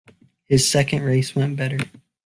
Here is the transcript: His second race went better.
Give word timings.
His 0.45 0.67
second 0.67 1.03
race 1.03 1.35
went 1.35 1.57
better. 1.57 1.77